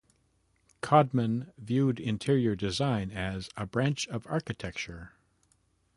[0.81, 5.11] Codman viewed interior design as "a branch of architecture".